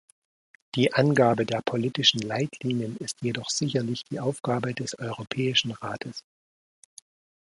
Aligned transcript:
Die 0.73 0.93
Angabe 0.93 1.45
der 1.45 1.61
politischen 1.61 2.21
Leitlinien 2.21 2.97
ist 2.97 3.21
jedoch 3.21 3.51
sicherlich 3.51 4.03
die 4.09 4.19
Aufgabe 4.19 4.73
des 4.73 4.97
Europäischen 4.97 5.73
Rates. 5.73 6.23